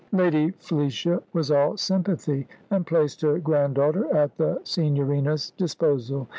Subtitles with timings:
[0.11, 6.27] Lady Felicia was all sympathy, and placed her granddaughter at the Signorina's disposal.